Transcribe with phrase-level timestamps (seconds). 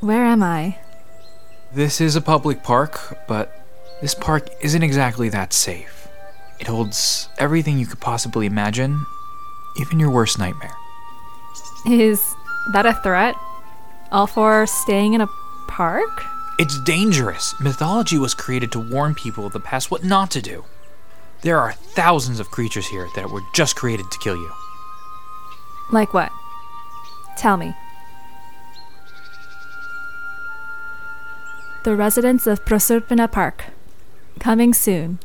[0.00, 0.78] Where am I?
[1.72, 3.52] This is a public park, but
[4.00, 6.08] this park isn't exactly that safe.
[6.58, 9.04] It holds everything you could possibly imagine,
[9.78, 10.74] even your worst nightmare.
[11.86, 12.34] Is
[12.72, 13.34] that a threat?
[14.10, 15.28] All for staying in a
[15.68, 16.24] park?
[16.58, 17.54] It's dangerous.
[17.60, 20.64] Mythology was created to warn people of the past what not to do.
[21.42, 24.50] There are thousands of creatures here that were just created to kill you.
[25.92, 26.30] Like what?
[27.36, 27.74] Tell me.
[31.82, 33.64] The residents of Proserpina Park.
[34.38, 35.18] Coming soon.